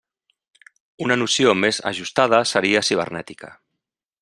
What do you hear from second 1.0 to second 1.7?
Una noció